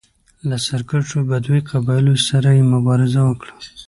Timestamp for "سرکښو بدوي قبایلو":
0.65-2.15